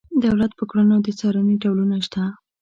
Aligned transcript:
دولت 0.25 0.51
په 0.59 0.63
کړنو 0.69 0.95
د 1.05 1.07
څارنې 1.19 1.55
ډولونه 1.63 1.95
شته. 2.05 2.23